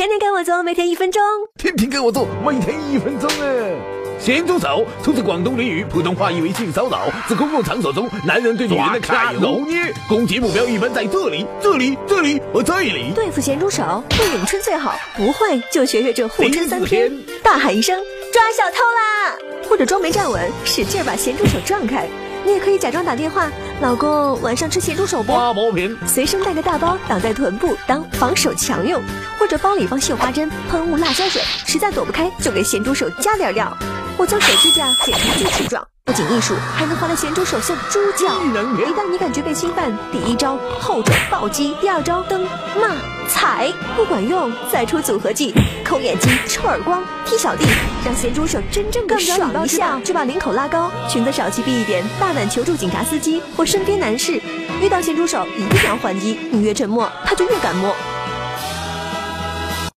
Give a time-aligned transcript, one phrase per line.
[0.00, 1.20] 天天跟我做，每天一分钟。
[1.58, 3.76] 天天跟我做，每天一分钟哎。
[4.18, 9.92] 咸猪手出自广东俚语，普通话意为性骚扰，指公共场所中男人对女人的可爱揉捏。
[10.08, 13.12] 攻击目标一般在这里、这里、这里和这里。
[13.14, 17.12] 对付咸猪手，会咏春最好，不会就学学这护春三篇。
[17.42, 17.94] 大喊一声
[18.32, 19.36] 抓小偷啦，
[19.68, 22.08] 或者装没站稳，使劲把咸猪手撞开。
[22.44, 23.48] 你也可以假装打电话，
[23.80, 25.32] 老公晚上吃咸猪手不？
[26.06, 29.02] 随身带个大包挡在臀部当防守墙用，
[29.38, 33.76] 或者包里放绣花针、喷雾、辣椒水，实在躲不开就给咸猪手加点料。
[34.16, 38.26] 我将手指甲剪成锯齿状，不仅艺术，还能换来咸猪手像猪叫。
[38.42, 42.94] 一旦你感觉被侵犯，第一招后转暴击，第二招蹬骂
[43.50, 45.52] 踩，不管用再出组合技，
[45.84, 47.64] 抠眼睛、抽耳光、踢小弟，
[48.04, 54.40] 让咸猪手真正的爽一下，就把领口拉高，裙子少气闭一点，大胆求助警察、司机或身边男士。
[54.80, 57.92] 遇到咸猪手一定要还击，你越沉默，他就越敢摸。